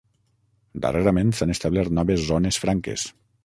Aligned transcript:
Darrerament 0.85 1.31
s'han 1.41 1.55
establert 1.57 1.95
noves 2.01 2.27
zones 2.33 2.61
franques. 2.67 3.09